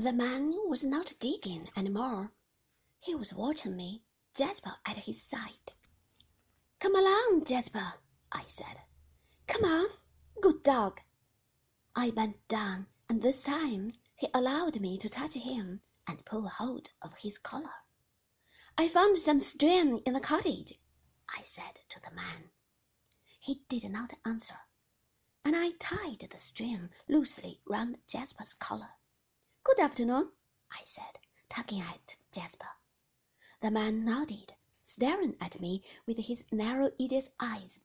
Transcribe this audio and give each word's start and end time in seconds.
The 0.00 0.12
man 0.12 0.54
was 0.68 0.84
not 0.84 1.14
digging 1.18 1.70
any 1.74 1.88
more. 1.88 2.30
He 3.00 3.16
was 3.16 3.34
watching 3.34 3.74
me, 3.74 4.04
Jasper 4.32 4.76
at 4.86 4.96
his 4.96 5.20
side. 5.20 5.72
Come 6.78 6.94
along, 6.94 7.42
Jasper, 7.44 7.94
I 8.30 8.44
said. 8.46 8.82
Come 9.48 9.64
on, 9.64 9.88
good 10.40 10.62
dog. 10.62 11.00
I 11.96 12.12
bent 12.12 12.46
down, 12.46 12.86
and 13.08 13.20
this 13.22 13.42
time 13.42 13.92
he 14.14 14.28
allowed 14.32 14.80
me 14.80 14.98
to 14.98 15.08
touch 15.08 15.34
him 15.34 15.80
and 16.06 16.24
pull 16.24 16.46
hold 16.46 16.92
of 17.02 17.14
his 17.16 17.36
collar. 17.36 17.82
I 18.78 18.86
found 18.86 19.18
some 19.18 19.40
string 19.40 20.00
in 20.06 20.12
the 20.12 20.20
cottage, 20.20 20.74
I 21.28 21.42
said 21.42 21.80
to 21.88 22.00
the 22.00 22.14
man. 22.14 22.50
He 23.40 23.64
did 23.68 23.90
not 23.90 24.14
answer, 24.24 24.60
and 25.44 25.56
I 25.56 25.72
tied 25.80 26.28
the 26.30 26.38
string 26.38 26.90
loosely 27.08 27.62
round 27.66 27.98
Jasper's 28.06 28.52
collar. 28.52 28.90
Good 29.68 29.80
afternoon, 29.80 30.30
I 30.72 30.80
said, 30.86 31.18
tugging 31.50 31.82
at 31.82 32.16
Jasper. 32.32 32.70
The 33.60 33.70
man 33.70 34.02
nodded, 34.02 34.54
staring 34.82 35.36
at 35.42 35.60
me 35.60 35.84
with 36.06 36.16
his 36.16 36.42
narrow 36.50 36.90
idiot's 36.98 37.28
eyes. 37.38 37.78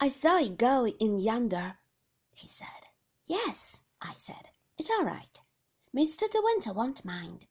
I 0.00 0.08
saw 0.08 0.38
it 0.38 0.56
go 0.56 0.86
in 0.86 1.20
yonder, 1.20 1.76
he 2.32 2.48
said. 2.48 2.88
Yes, 3.26 3.82
I 4.00 4.14
said. 4.16 4.48
It's 4.78 4.88
all 4.88 5.04
right. 5.04 5.38
Mr. 5.94 6.30
De 6.30 6.40
Winter 6.42 6.72
won't 6.72 7.04
mind. 7.04 7.46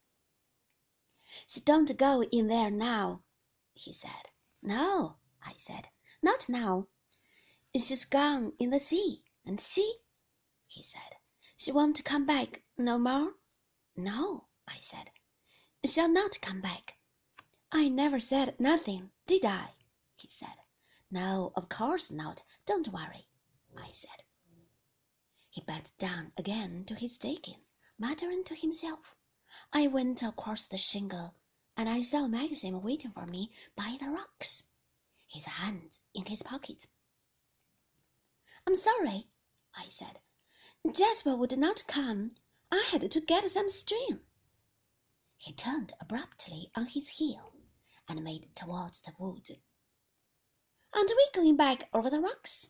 She 1.45 1.61
don't 1.61 1.95
go 1.97 2.23
in 2.23 2.47
there 2.47 2.71
now, 2.71 3.21
he 3.75 3.93
said. 3.93 4.29
No, 4.63 5.17
I 5.43 5.53
said. 5.57 5.89
Not 6.23 6.49
now. 6.49 6.87
She's 7.75 8.05
gone 8.05 8.53
in 8.57 8.71
the 8.71 8.79
sea, 8.79 9.23
and 9.45 9.61
she, 9.61 9.99
he 10.65 10.81
said. 10.81 11.17
She 11.57 11.71
won't 11.71 12.03
come 12.03 12.25
back 12.25 12.63
no 12.77 12.97
more? 12.97 13.35
No, 13.95 14.47
I 14.67 14.79
said. 14.81 15.09
Shall 15.85 16.09
not 16.09 16.41
come 16.41 16.61
back. 16.61 16.97
I 17.71 17.87
never 17.87 18.19
said 18.19 18.59
nothing, 18.59 19.11
did 19.27 19.45
I? 19.45 19.75
he 20.15 20.29
said. 20.29 20.57
No, 21.09 21.53
of 21.55 21.69
course 21.69 22.11
not. 22.11 22.41
Don't 22.65 22.89
worry, 22.89 23.27
I 23.77 23.91
said. 23.91 24.23
He 25.49 25.61
bent 25.61 25.97
down 25.97 26.33
again 26.37 26.83
to 26.85 26.95
his 26.95 27.17
digging, 27.17 27.61
muttering 27.97 28.43
to 28.45 28.55
himself. 28.55 29.15
I 29.71 29.87
went 29.87 30.21
across 30.21 30.67
the 30.67 30.77
shingle, 30.77 31.35
and 31.77 31.87
I 31.87 32.01
saw 32.01 32.27
Maxim 32.27 32.81
waiting 32.81 33.11
for 33.11 33.25
me 33.25 33.51
by 33.75 33.97
the 33.99 34.09
rocks, 34.09 34.65
his 35.27 35.45
hands 35.45 36.01
in 36.13 36.25
his 36.25 36.43
pockets. 36.43 36.87
I'm 38.67 38.75
sorry, 38.75 39.29
I 39.75 39.87
said. 39.89 40.19
Jasper 40.91 41.35
would 41.35 41.57
not 41.57 41.87
come. 41.87 42.35
I 42.71 42.87
had 42.91 43.11
to 43.11 43.21
get 43.21 43.49
some 43.51 43.69
string. 43.69 44.21
He 45.37 45.53
turned 45.53 45.93
abruptly 45.99 46.71
on 46.75 46.87
his 46.87 47.07
heel 47.09 47.53
and 48.07 48.23
made 48.23 48.55
towards 48.55 49.01
the 49.01 49.13
wood. 49.17 49.59
Aren't 50.93 51.09
we 51.09 51.29
going 51.33 51.57
back 51.57 51.89
over 51.93 52.09
the 52.09 52.19
rocks? 52.19 52.69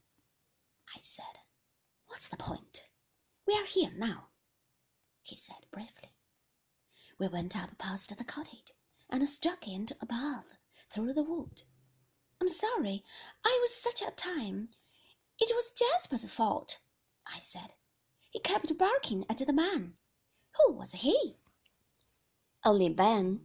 I 0.95 0.99
said. 1.01 1.39
What's 2.07 2.27
the 2.27 2.37
point? 2.37 2.89
We 3.45 3.53
are 3.55 3.65
here 3.65 3.91
now, 3.91 4.29
he 5.21 5.37
said 5.37 5.65
briefly. 5.71 6.15
We 7.17 7.27
went 7.27 7.55
up 7.55 7.77
past 7.77 8.15
the 8.17 8.23
cottage 8.23 8.71
and 9.09 9.27
struck 9.29 9.67
into 9.67 9.95
a 10.01 10.05
path 10.05 10.57
through 10.89 11.13
the 11.13 11.23
wood. 11.23 11.63
I'm 12.41 12.49
sorry, 12.49 13.05
I 13.43 13.57
was 13.61 13.75
such 13.75 14.01
a 14.01 14.11
time. 14.11 14.69
It 15.39 15.55
was 15.55 15.71
Jasper's 15.71 16.25
fault, 16.25 16.79
I 17.25 17.39
said. 17.39 17.73
He 18.35 18.41
kept 18.41 18.77
barking 18.77 19.25
at 19.29 19.37
the 19.37 19.53
man. 19.53 19.95
Who 20.57 20.73
was 20.73 20.91
he? 20.91 21.37
Only 22.65 22.89
Ben, 22.89 23.39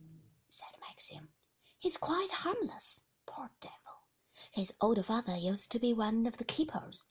said 0.49 0.81
Maxim. 0.81 1.33
He's 1.79 1.97
quite 1.97 2.33
harmless, 2.33 3.03
poor 3.25 3.53
devil. 3.61 4.09
His 4.51 4.75
old 4.81 5.07
father 5.07 5.37
used 5.37 5.71
to 5.71 5.79
be 5.79 5.93
one 5.95 6.27
of 6.27 6.39
the 6.39 6.45
keepers. 6.45 7.05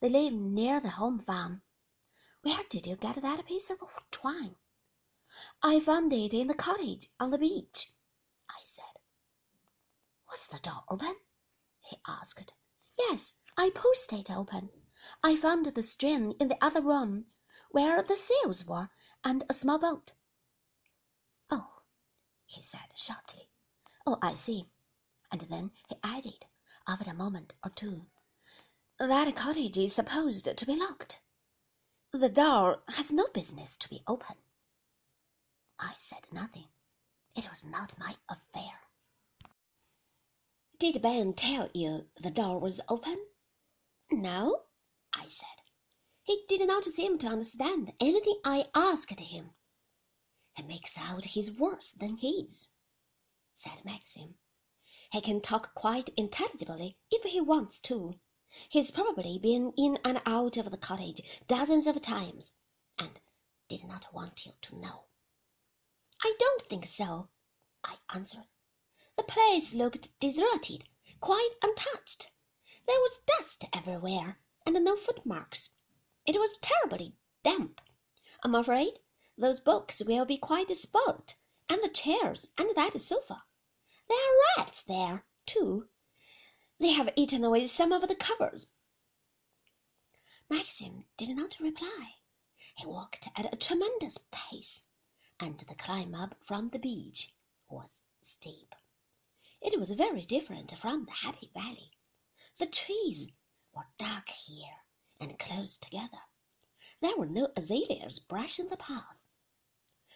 They 0.00 0.08
live 0.08 0.32
near 0.32 0.80
the 0.80 0.90
home 0.90 1.20
farm. 1.20 1.62
Where 2.42 2.64
did 2.64 2.88
you 2.88 2.96
get 2.96 3.22
that 3.22 3.46
piece 3.46 3.70
of 3.70 3.78
twine? 4.10 4.56
I 5.62 5.78
found 5.78 6.12
it 6.12 6.34
in 6.34 6.48
the 6.48 6.54
cottage 6.54 7.12
on 7.20 7.30
the 7.30 7.38
beach, 7.38 7.92
I 8.48 8.58
said. 8.64 8.98
Was 10.28 10.48
the 10.48 10.58
door 10.58 10.82
open? 10.88 11.14
he 11.78 11.96
asked. 12.08 12.52
Yes, 12.98 13.34
I 13.56 13.70
pushed 13.70 14.12
it 14.12 14.32
open. 14.32 14.70
I 15.22 15.34
found 15.34 15.64
the 15.64 15.82
string 15.82 16.32
in 16.32 16.48
the 16.48 16.62
other 16.62 16.82
room, 16.82 17.26
where 17.70 18.02
the 18.02 18.16
sails 18.16 18.66
were, 18.66 18.90
and 19.24 19.44
a 19.48 19.54
small 19.54 19.78
boat. 19.78 20.12
Oh, 21.50 21.82
he 22.44 22.60
said 22.60 22.92
sharply. 22.94 23.48
Oh, 24.06 24.18
I 24.20 24.34
see. 24.34 24.68
And 25.32 25.40
then 25.42 25.70
he 25.88 25.96
added, 26.02 26.44
after 26.86 27.10
a 27.10 27.14
moment 27.14 27.54
or 27.64 27.70
two, 27.70 28.06
that 28.98 29.34
cottage 29.36 29.78
is 29.78 29.94
supposed 29.94 30.44
to 30.54 30.66
be 30.66 30.76
locked. 30.76 31.22
The 32.10 32.28
door 32.28 32.82
has 32.88 33.10
no 33.10 33.28
business 33.28 33.76
to 33.78 33.88
be 33.88 34.02
open. 34.06 34.36
I 35.78 35.94
said 35.98 36.26
nothing. 36.30 36.68
It 37.34 37.48
was 37.48 37.64
not 37.64 37.98
my 37.98 38.16
affair. 38.28 38.80
Did 40.78 41.00
Ben 41.00 41.32
tell 41.32 41.70
you 41.72 42.06
the 42.20 42.30
door 42.30 42.58
was 42.58 42.80
open? 42.88 43.18
No, 44.10 44.64
I 45.12 45.28
said. 45.28 45.48
He 46.22 46.44
did 46.46 46.64
not 46.68 46.84
seem 46.84 47.18
to 47.18 47.26
understand 47.26 47.92
anything 47.98 48.40
I 48.44 48.70
asked 48.76 49.18
him. 49.18 49.56
He 50.54 50.62
makes 50.62 50.96
out 50.96 51.24
he's 51.24 51.50
worse 51.50 51.90
than 51.90 52.16
he 52.18 52.42
is, 52.42 52.68
said 53.52 53.84
Maxim. 53.84 54.38
He 55.10 55.20
can 55.20 55.40
talk 55.40 55.74
quite 55.74 56.10
intelligibly 56.10 56.96
if 57.10 57.24
he 57.24 57.40
wants 57.40 57.80
to. 57.80 58.20
He's 58.68 58.92
probably 58.92 59.36
been 59.36 59.72
in 59.76 59.98
and 60.04 60.22
out 60.26 60.56
of 60.56 60.70
the 60.70 60.78
cottage 60.78 61.20
dozens 61.48 61.88
of 61.88 62.00
times, 62.00 62.52
and 62.96 63.20
did 63.66 63.82
not 63.82 64.14
want 64.14 64.46
you 64.46 64.52
to 64.62 64.76
know. 64.76 65.06
I 66.22 66.36
don't 66.38 66.62
think 66.68 66.86
so, 66.86 67.30
I 67.82 67.98
answered. 68.10 68.46
The 69.16 69.24
place 69.24 69.74
looked 69.74 70.16
deserted, 70.20 70.88
quite 71.20 71.50
untouched. 71.62 72.30
There 72.86 73.00
was 73.00 73.18
dust 73.26 73.64
everywhere, 73.72 74.40
and 74.76 74.84
no 74.84 74.94
footmarks. 74.94 75.70
It 76.26 76.38
was 76.38 76.56
terribly 76.60 77.16
damp. 77.42 77.80
I'm 78.44 78.54
afraid 78.54 79.00
those 79.36 79.58
books 79.58 80.00
will 80.00 80.24
be 80.24 80.38
quite 80.38 80.76
spoilt, 80.76 81.34
and 81.68 81.82
the 81.82 81.88
chairs, 81.88 82.46
and 82.56 82.70
that 82.76 83.00
sofa. 83.00 83.42
There 84.06 84.16
are 84.16 84.42
rats 84.56 84.82
there, 84.82 85.26
too. 85.44 85.88
They 86.78 86.92
have 86.92 87.12
eaten 87.16 87.42
away 87.42 87.66
some 87.66 87.90
of 87.90 88.06
the 88.06 88.14
covers. 88.14 88.68
Maxim 90.48 91.04
did 91.16 91.30
not 91.30 91.58
reply. 91.58 92.14
He 92.76 92.86
walked 92.86 93.28
at 93.34 93.52
a 93.52 93.56
tremendous 93.56 94.18
pace, 94.30 94.84
and 95.40 95.58
the 95.58 95.74
climb 95.74 96.14
up 96.14 96.36
from 96.44 96.68
the 96.68 96.78
beach 96.78 97.34
was 97.68 98.02
steep. 98.20 98.74
It 99.60 99.80
was 99.80 99.90
very 99.90 100.24
different 100.24 100.78
from 100.78 101.06
the 101.06 101.12
Happy 101.12 101.50
Valley. 101.54 101.90
The 102.58 102.66
trees 102.66 103.26
were 103.72 103.86
dark 103.98 104.28
here 104.28 104.84
and 105.20 105.38
close 105.38 105.76
together. 105.76 106.20
There 107.00 107.16
were 107.16 107.26
no 107.26 107.52
azaleas 107.56 108.18
brushing 108.18 108.68
the 108.68 108.76
path. 108.76 109.18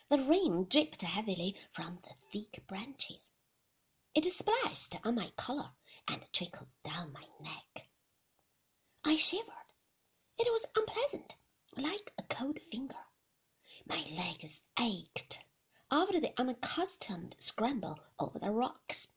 The 0.08 0.18
rain 0.18 0.64
dripped 0.68 1.02
heavily 1.02 1.56
from 1.70 2.00
the 2.02 2.14
thick 2.30 2.66
branches. 2.66 3.32
It 4.14 4.30
splashed 4.32 4.96
on 5.04 5.14
my 5.14 5.28
collar 5.30 5.72
and 6.06 6.26
trickled 6.32 6.68
down 6.82 7.12
my 7.12 7.26
neck. 7.40 7.88
I 9.04 9.16
shivered. 9.16 9.72
It 10.38 10.50
was 10.52 10.66
unpleasant, 10.76 11.36
like 11.76 12.12
a 12.18 12.22
cold 12.24 12.60
finger. 12.70 13.06
My 13.86 14.02
legs 14.04 14.62
ached 14.78 15.44
after 15.90 16.20
the 16.20 16.32
unaccustomed 16.40 17.36
scramble 17.38 17.98
over 18.18 18.38
the 18.38 18.50
rocks, 18.50 19.08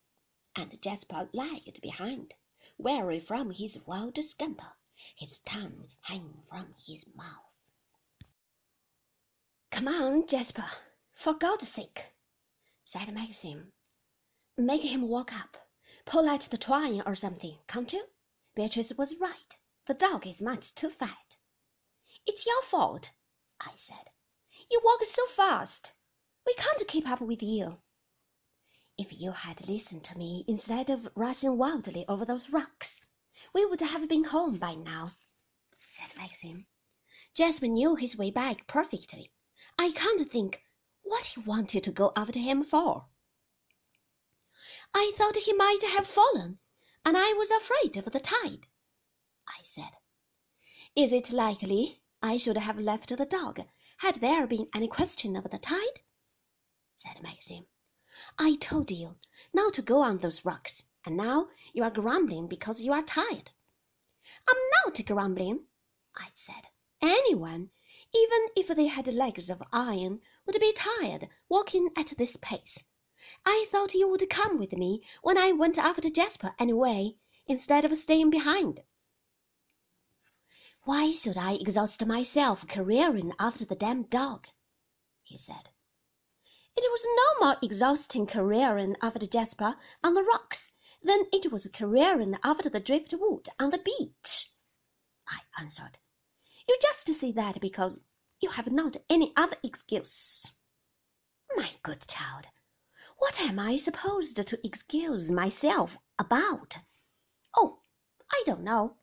and 0.56 0.81
Jasper 0.81 1.29
lagged 1.33 1.81
behind, 1.81 2.33
weary 2.77 3.19
from 3.19 3.51
his 3.51 3.79
wild 3.85 4.24
scamper, 4.24 4.74
his 5.15 5.39
tongue 5.39 5.89
hanging 6.01 6.41
from 6.45 6.75
his 6.85 7.06
mouth. 7.15 7.56
Come 9.71 9.88
on, 9.88 10.27
Jasper, 10.27 10.69
for 11.13 11.33
God's 11.33 11.68
sake, 11.68 12.13
said 12.83 13.13
Maxim. 13.13 13.74
Make 14.57 14.83
him 14.83 15.07
walk 15.07 15.33
up. 15.33 15.57
Pull 16.06 16.29
at 16.29 16.41
the 16.41 16.57
twine 16.57 17.03
or 17.06 17.15
something, 17.15 17.59
can't 17.68 17.91
you? 17.91 18.06
Beatrice 18.56 18.94
was 18.97 19.19
right. 19.19 19.57
The 19.88 19.94
dog 19.94 20.25
is 20.25 20.41
much 20.41 20.73
too 20.73 20.89
fat. 20.89 21.38
It's 22.25 22.45
your 22.45 22.62
fault, 22.63 23.12
I 23.59 23.71
said. 23.75 24.12
You 24.69 24.81
walk 24.83 25.03
so 25.06 25.25
fast. 25.27 25.94
We 26.45 26.53
can't 26.56 26.88
keep 26.88 27.07
up 27.07 27.21
with 27.21 27.41
you. 27.41 27.81
If 28.99 29.21
you 29.21 29.31
had 29.31 29.67
listened 29.67 30.03
to 30.05 30.17
me 30.17 30.44
instead 30.47 30.89
of 30.89 31.07
rushing 31.13 31.55
wildly 31.55 32.03
over 32.07 32.25
those 32.25 32.49
rocks, 32.49 33.05
we 33.53 33.63
would 33.63 33.79
have 33.81 34.09
been 34.09 34.23
home 34.23 34.57
by 34.57 34.73
now, 34.73 35.11
said 35.88 36.15
Maxim. 36.17 36.65
Jasper 37.35 37.67
knew 37.67 37.94
his 37.94 38.17
way 38.17 38.31
back 38.31 38.65
perfectly. 38.65 39.29
I 39.77 39.91
can't 39.91 40.31
think 40.31 40.63
what 41.03 41.25
he 41.25 41.39
wanted 41.41 41.83
to 41.83 41.91
go 41.91 42.11
after 42.15 42.39
him 42.39 42.63
for. 42.63 43.07
I 44.95 45.13
thought 45.15 45.35
he 45.35 45.53
might 45.53 45.83
have 45.83 46.07
fallen, 46.07 46.57
and 47.05 47.15
I 47.15 47.33
was 47.33 47.51
afraid 47.51 47.97
of 47.97 48.11
the 48.11 48.19
tide. 48.19 48.65
I 49.47 49.61
said, 49.63 49.91
Is 50.95 51.13
it 51.13 51.31
likely 51.31 52.01
I 52.23 52.38
should 52.38 52.57
have 52.57 52.79
left 52.79 53.15
the 53.15 53.25
dog 53.25 53.61
had 53.97 54.15
there 54.15 54.47
been 54.47 54.69
any 54.73 54.88
question 54.88 55.35
of 55.35 55.51
the 55.51 55.59
tide? 55.59 56.01
said 56.97 57.21
Maxim. 57.21 57.67
I 58.39 58.55
told 58.55 58.91
you 58.91 59.15
not 59.53 59.73
to 59.75 59.81
go 59.81 60.01
on 60.01 60.17
those 60.17 60.43
rocks, 60.45 60.85
and 61.05 61.15
now 61.15 61.49
you 61.73 61.83
are 61.83 61.91
grumbling 61.91 62.47
because 62.47 62.81
you 62.81 62.93
are 62.93 63.03
tired. 63.03 63.51
I'm 64.47 64.57
not 64.85 65.05
grumbling, 65.05 65.65
I 66.15 66.29
said. 66.33 66.67
Anyone, 67.01 67.69
even 68.13 68.47
if 68.55 68.67
they 68.67 68.87
had 68.87 69.07
legs 69.07 69.49
of 69.49 69.61
iron, 69.71 70.21
would 70.45 70.59
be 70.59 70.73
tired 70.73 71.29
walking 71.49 71.89
at 71.95 72.13
this 72.17 72.37
pace. 72.41 72.85
I 73.45 73.67
thought 73.69 73.93
you 73.93 74.07
would 74.07 74.29
come 74.29 74.57
with 74.57 74.73
me 74.73 75.03
when 75.21 75.37
I 75.37 75.51
went 75.51 75.77
after 75.77 76.09
Jasper 76.09 76.55
anyway, 76.57 77.17
instead 77.45 77.85
of 77.85 77.97
staying 77.97 78.29
behind. 78.29 78.83
Why 80.83 81.11
should 81.11 81.37
I 81.37 81.53
exhaust 81.53 82.05
myself 82.05 82.65
careering 82.67 83.33
after 83.39 83.65
the 83.65 83.75
damned 83.75 84.09
dog? 84.09 84.47
he 85.23 85.37
said. 85.37 85.69
It 86.79 86.91
was 86.91 87.07
no 87.39 87.47
more 87.47 87.57
exhausting 87.63 88.27
careering 88.27 88.95
after 89.01 89.25
Jasper 89.25 89.75
on 90.03 90.13
the 90.13 90.21
rocks 90.21 90.71
than 91.01 91.25
it 91.33 91.51
was 91.51 91.68
careering 91.74 92.38
after 92.44 92.69
the 92.69 92.79
driftwood 92.79 93.50
on 93.59 93.71
the 93.71 93.79
beach. 93.79 94.51
I 95.27 95.39
answered. 95.59 95.97
You 96.68 96.77
just 96.79 97.07
say 97.19 97.31
that 97.31 97.59
because 97.59 98.00
you 98.39 98.51
have 98.51 98.71
not 98.71 98.97
any 99.09 99.33
other 99.35 99.57
excuse. 99.63 100.51
My 101.56 101.71
good 101.81 102.06
child, 102.07 102.45
what 103.18 103.41
am 103.41 103.57
I 103.57 103.77
supposed 103.77 104.38
to 104.38 104.59
excuse 104.68 105.31
myself 105.31 105.97
about? 106.19 106.77
Oh, 107.56 107.80
I 108.31 108.44
don't 108.45 108.62
know, 108.62 108.97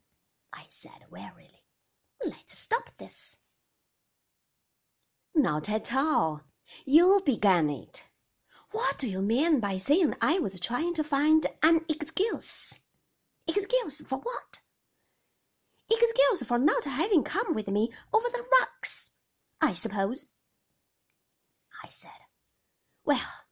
I 0.53 0.67
said 0.69 1.11
wearily. 1.11 1.65
Let's 2.25 2.57
stop 2.57 2.91
this. 2.99 3.39
Not 5.35 5.69
at 5.69 5.93
all. 5.93 6.43
You 6.85 7.23
began 7.25 7.71
it. 7.71 8.05
What 8.71 8.99
do 8.99 9.07
you 9.07 9.23
mean 9.23 9.61
by 9.61 9.79
saying 9.79 10.17
I 10.21 10.39
was 10.41 10.59
trying 10.59 10.95
to 10.95 11.05
find 11.05 11.47
an 11.63 11.85
excuse? 11.89 12.81
Excuse 13.47 14.01
for 14.01 14.19
what? 14.19 14.61
Excuse 15.91 16.43
for 16.43 16.59
not 16.59 16.85
having 16.85 17.23
come 17.23 17.55
with 17.55 17.69
me 17.69 17.93
over 18.13 18.29
the 18.29 18.45
rocks, 18.61 19.11
I 19.61 19.75
suppose. 19.75 20.27
I 21.83 21.89
said. 21.91 22.11
Well, 23.05 23.45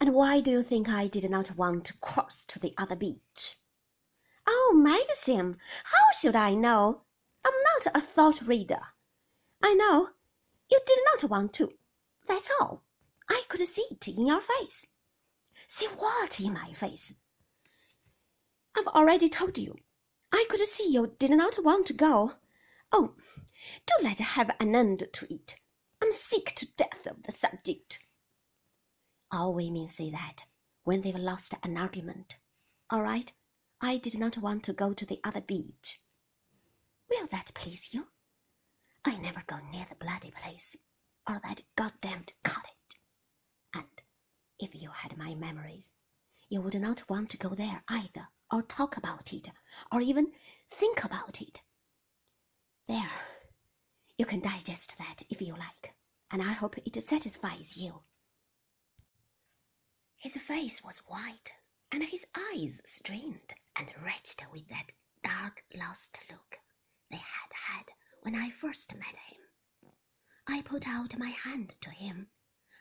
and 0.00 0.14
why 0.14 0.40
do 0.40 0.50
you 0.50 0.62
think 0.62 0.88
I 0.88 1.08
did 1.08 1.28
not 1.30 1.56
want 1.56 1.84
to 1.86 1.98
cross 1.98 2.44
to 2.46 2.58
the 2.58 2.74
other 2.78 2.96
beach? 2.96 3.56
Oh, 4.46 4.72
Maxim, 4.76 5.56
how 5.84 6.12
should 6.18 6.36
I 6.36 6.54
know? 6.54 7.02
I'm 7.44 7.52
not 7.74 7.94
a 7.94 8.00
thought 8.00 8.40
reader. 8.46 8.80
I 9.62 9.74
know 9.74 10.10
you 10.70 10.80
did 10.86 10.98
not 11.12 11.30
want 11.30 11.52
to. 11.54 11.72
That's 12.26 12.50
all. 12.60 12.82
I 13.28 13.42
could 13.48 13.66
see 13.66 13.84
it 13.90 14.08
in 14.08 14.26
your 14.26 14.40
face. 14.40 14.86
See 15.66 15.86
what 15.86 16.40
in 16.40 16.52
my 16.52 16.72
face? 16.72 17.14
I've 18.76 18.86
already 18.88 19.28
told 19.28 19.58
you. 19.58 19.76
I 20.32 20.46
could 20.48 20.66
see 20.66 20.88
you 20.90 21.14
did 21.18 21.30
not 21.30 21.62
want 21.62 21.86
to 21.86 21.92
go. 21.92 22.34
Oh, 22.92 23.14
do 23.86 23.94
let's 24.02 24.20
have 24.20 24.50
an 24.60 24.74
end 24.74 25.08
to 25.12 25.32
it. 25.32 25.60
I'm 26.02 26.12
sick 26.12 26.54
to 26.56 26.66
death 26.76 27.06
of 27.06 27.22
the 27.22 27.32
subject. 27.32 28.00
All 29.30 29.54
women 29.54 29.88
say 29.88 30.10
that 30.10 30.44
when 30.82 31.00
they've 31.00 31.14
lost 31.14 31.54
an 31.62 31.76
argument. 31.76 32.36
All 32.90 33.02
right, 33.02 33.32
I 33.80 33.96
did 33.96 34.18
not 34.18 34.38
want 34.38 34.64
to 34.64 34.72
go 34.72 34.92
to 34.92 35.06
the 35.06 35.20
other 35.24 35.40
beach. 35.40 36.00
Will 37.08 37.26
that 37.28 37.52
please 37.54 37.94
you? 37.94 38.08
I 39.04 39.16
never 39.16 39.42
go 39.46 39.58
near 39.70 39.86
the 39.88 39.94
bloody 39.94 40.30
place 40.30 40.76
or 41.28 41.40
that 41.42 41.62
goddamned 41.76 42.32
cottage. 42.42 43.00
And 43.74 44.02
if 44.58 44.74
you 44.74 44.90
had 44.90 45.16
my 45.16 45.34
memories, 45.34 45.90
you 46.48 46.60
would 46.60 46.80
not 46.80 47.08
want 47.08 47.30
to 47.30 47.38
go 47.38 47.50
there 47.50 47.82
either, 47.88 48.28
or 48.50 48.62
talk 48.62 48.96
about 48.96 49.32
it, 49.32 49.48
or 49.90 50.00
even 50.00 50.32
think 50.70 51.02
about 51.04 51.40
it. 51.40 51.60
There, 52.86 53.10
you 54.18 54.26
can 54.26 54.40
digest 54.40 54.98
that 54.98 55.22
if 55.30 55.40
you 55.40 55.54
like, 55.54 55.94
and 56.30 56.42
I 56.42 56.52
hope 56.52 56.76
it 56.78 57.02
satisfies 57.04 57.76
you. 57.76 58.02
His 60.16 60.36
face 60.36 60.82
was 60.84 60.98
white, 61.06 61.52
and 61.90 62.02
his 62.04 62.26
eyes 62.36 62.80
strained 62.84 63.54
and 63.76 63.92
wretched 64.02 64.44
with 64.52 64.68
that 64.68 64.92
dark, 65.22 65.64
lost 65.74 66.18
look 66.30 66.58
they 67.10 67.16
had 67.16 67.52
had 67.52 67.86
when 68.22 68.34
I 68.34 68.50
first 68.50 68.94
met 68.94 69.16
him. 69.16 69.43
I 70.46 70.60
put 70.62 70.86
out 70.86 71.18
my 71.18 71.30
hand 71.30 71.74
to 71.80 71.90
him. 71.90 72.28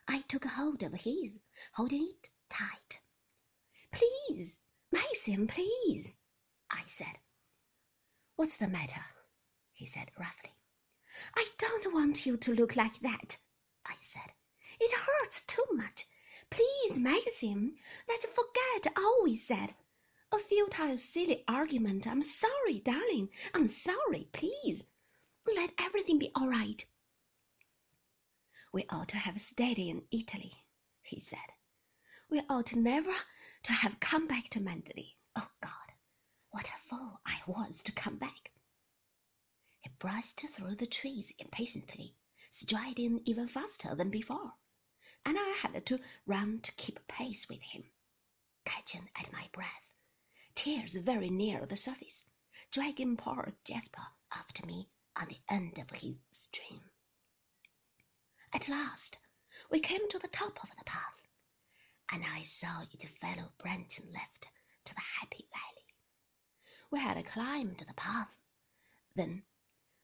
I 0.08 0.22
took 0.22 0.46
hold 0.46 0.84
of 0.84 0.94
his, 0.94 1.40
holding 1.74 2.04
it 2.04 2.30
tight. 2.50 3.00
Please, 3.92 4.60
Maxim, 4.92 5.48
please, 5.48 6.14
I 6.70 6.84
said. 6.88 7.20
What's 8.36 8.58
the 8.58 8.68
matter? 8.68 9.06
he 9.72 9.86
said 9.86 10.12
roughly. 10.20 10.52
I 11.36 11.48
don't 11.58 11.94
want 11.94 12.26
you 12.26 12.38
to 12.38 12.54
look 12.54 12.76
like 12.76 13.00
that, 13.02 13.38
I 13.86 13.96
said. 14.02 14.34
It 14.80 14.92
hurts 14.92 15.44
too 15.44 15.66
much. 15.72 16.06
Please, 16.50 17.00
Maxim, 17.00 17.76
let's 18.08 18.26
forget 18.26 18.94
all 18.98 19.24
we 19.24 19.38
said. 19.38 19.74
A 20.32 20.40
futile, 20.40 20.98
silly 20.98 21.44
argument. 21.48 22.08
I'm 22.08 22.22
sorry, 22.22 22.80
darling. 22.80 23.30
I'm 23.54 23.68
sorry. 23.68 24.28
Please, 24.34 24.84
let 25.56 25.72
everything 25.80 26.20
be 26.20 26.32
all 26.36 26.48
right. 26.48 26.84
We 28.74 28.86
ought 28.90 29.08
to 29.10 29.18
have 29.18 29.40
stayed 29.40 29.80
in 29.80 30.08
Italy, 30.12 30.66
he 31.04 31.22
said. 31.22 31.54
We 32.30 32.42
ought 32.50 32.76
never 32.76 33.16
to 33.64 33.72
have 33.72 34.02
come 34.02 34.28
back 34.28 34.50
to 34.50 34.60
Manderley. 34.60 35.16
Oh, 35.36 35.50
God, 35.62 35.94
what 36.50 36.68
a 36.68 36.78
fool 36.90 37.22
I 37.26 37.42
was 37.48 37.82
to 37.84 37.92
come 37.92 38.18
back. 38.18 38.52
He 39.80 39.90
brushed 40.00 40.42
through 40.42 40.76
the 40.76 40.88
trees 40.88 41.32
impatiently, 41.40 42.18
striding 42.52 43.22
even 43.26 43.48
faster 43.48 43.96
than 43.96 44.10
before, 44.10 44.54
and 45.24 45.38
I 45.40 45.56
had 45.62 45.86
to 45.86 46.02
run 46.26 46.60
to 46.62 46.72
keep 46.74 47.08
pace 47.08 47.48
with 47.48 47.62
him, 47.62 47.86
catching 48.66 49.10
at 49.16 49.32
my 49.32 49.48
breath 49.54 49.88
tears 50.56 50.96
very 50.96 51.30
near 51.30 51.66
the 51.66 51.78
surface, 51.78 52.26
dragging 52.72 53.18
poor 53.18 53.54
Jasper 53.64 54.08
after 54.32 54.66
me 54.66 54.90
on 55.16 55.28
the 55.28 55.42
end 55.48 55.78
of 55.80 55.90
his 55.92 56.16
string. 56.32 56.82
At 58.56 58.68
last, 58.68 59.18
we 59.72 59.80
came 59.80 60.08
to 60.10 60.20
the 60.20 60.28
top 60.28 60.64
of 60.64 60.70
the 60.78 60.84
path, 60.86 61.28
and 62.10 62.24
I 62.24 62.44
saw 62.44 62.84
it 62.84 63.04
follow 63.20 63.52
branching 63.58 64.12
left 64.14 64.50
to 64.86 64.94
the 64.94 65.02
happy 65.02 65.48
valley. 65.52 65.88
We 66.92 67.00
had 67.00 67.26
climbed 67.26 67.80
the 67.80 67.96
path, 67.96 68.38
then, 69.16 69.44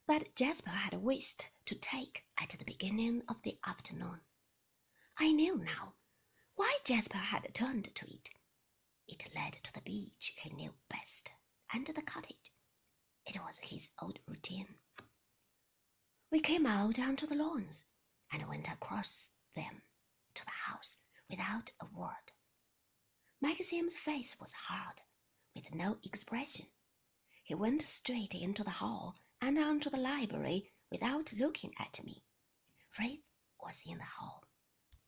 that 0.07 0.35
Jasper 0.35 0.71
had 0.71 0.95
wished 0.95 1.47
to 1.67 1.75
take 1.75 2.25
at 2.39 2.49
the 2.49 2.65
beginning 2.65 3.21
of 3.27 3.39
the 3.43 3.59
afternoon. 3.65 4.21
I 5.15 5.31
knew 5.31 5.59
now 5.59 5.93
why 6.55 6.79
Jasper 6.83 7.19
had 7.19 7.53
turned 7.53 7.93
to 7.93 8.11
it. 8.11 8.31
It 9.07 9.31
led 9.35 9.63
to 9.63 9.73
the 9.73 9.81
beach 9.81 10.33
he 10.39 10.49
knew 10.49 10.73
best, 10.89 11.31
and 11.71 11.85
the 11.85 12.01
cottage. 12.01 12.51
It 13.27 13.39
was 13.43 13.59
his 13.59 13.89
old 14.01 14.17
routine. 14.25 14.79
We 16.31 16.39
came 16.39 16.65
out 16.65 16.97
onto 16.97 17.27
the 17.27 17.35
lawns 17.35 17.85
and 18.31 18.47
went 18.47 18.69
across 18.71 19.27
them 19.55 19.81
to 20.33 20.45
the 20.45 20.51
house 20.51 20.97
without 21.29 21.71
a 21.81 21.85
word. 21.85 22.31
Maxim's 23.41 23.95
face 23.95 24.39
was 24.39 24.51
hard, 24.53 25.01
with 25.55 25.73
no 25.73 25.97
expression. 26.03 26.65
He 27.43 27.55
went 27.55 27.81
straight 27.81 28.35
into 28.35 28.63
the 28.63 28.69
hall 28.69 29.15
and 29.41 29.57
on 29.57 29.79
to 29.81 29.89
the 29.89 29.97
library 29.97 30.71
without 30.91 31.33
looking 31.33 31.73
at 31.79 32.03
me. 32.03 32.23
Frith 32.89 33.19
was 33.59 33.81
in 33.85 33.97
the 33.97 34.03
hall, 34.03 34.43